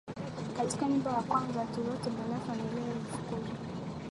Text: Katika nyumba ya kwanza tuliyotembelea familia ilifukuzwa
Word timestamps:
Katika 0.57 0.85
nyumba 0.87 1.11
ya 1.11 1.21
kwanza 1.21 1.65
tuliyotembelea 1.75 2.39
familia 2.39 2.91
ilifukuzwa 2.91 3.57